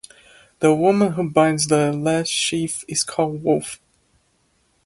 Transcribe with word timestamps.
The 0.61 0.73
woman 0.73 1.11
who 1.11 1.29
binds 1.29 1.67
the 1.67 1.93
last 1.93 2.29
sheaf 2.29 2.83
is 2.87 3.03
called 3.03 3.43
Wolf. 3.43 3.79